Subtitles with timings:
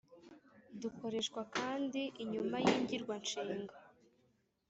[0.81, 3.75] dukoreshwa kandi inyuma y‟ingirwanshinga